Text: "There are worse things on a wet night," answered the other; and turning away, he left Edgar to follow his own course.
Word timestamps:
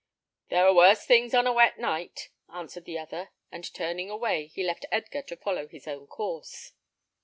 "There 0.49 0.65
are 0.65 0.73
worse 0.73 1.05
things 1.05 1.35
on 1.35 1.45
a 1.45 1.53
wet 1.53 1.77
night," 1.77 2.29
answered 2.51 2.85
the 2.85 2.97
other; 2.97 3.29
and 3.51 3.71
turning 3.71 4.09
away, 4.09 4.47
he 4.47 4.63
left 4.63 4.87
Edgar 4.91 5.21
to 5.21 5.37
follow 5.37 5.67
his 5.67 5.87
own 5.87 6.07
course. 6.07 6.73